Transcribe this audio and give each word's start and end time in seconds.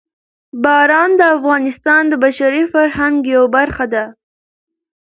باران 0.63 1.11
د 1.19 1.21
افغانستان 1.35 2.01
د 2.07 2.13
بشري 2.23 2.63
فرهنګ 2.73 3.17
یوه 3.33 3.47
برخه 3.57 3.85
ده. 3.93 4.05